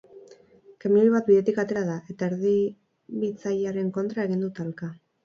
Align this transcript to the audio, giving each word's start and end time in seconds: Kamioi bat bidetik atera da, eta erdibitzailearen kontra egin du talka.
Kamioi 0.85 1.09
bat 1.15 1.27
bidetik 1.31 1.59
atera 1.63 1.83
da, 1.89 1.97
eta 2.13 2.29
erdibitzailearen 2.31 3.93
kontra 3.99 4.25
egin 4.31 4.43
du 4.47 4.51
talka. 4.63 4.91